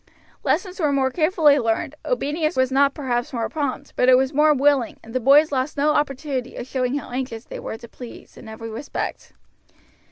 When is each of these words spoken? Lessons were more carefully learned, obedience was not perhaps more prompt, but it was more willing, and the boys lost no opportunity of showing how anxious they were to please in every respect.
Lessons 0.43 0.79
were 0.79 0.91
more 0.91 1.11
carefully 1.11 1.59
learned, 1.59 1.93
obedience 2.05 2.57
was 2.57 2.71
not 2.71 2.95
perhaps 2.95 3.31
more 3.33 3.47
prompt, 3.49 3.93
but 3.95 4.09
it 4.09 4.17
was 4.17 4.33
more 4.33 4.51
willing, 4.51 4.99
and 5.03 5.13
the 5.13 5.19
boys 5.19 5.51
lost 5.51 5.77
no 5.77 5.91
opportunity 5.91 6.55
of 6.55 6.65
showing 6.65 6.97
how 6.97 7.11
anxious 7.11 7.45
they 7.45 7.59
were 7.59 7.77
to 7.77 7.87
please 7.87 8.35
in 8.35 8.47
every 8.49 8.71
respect. 8.71 9.33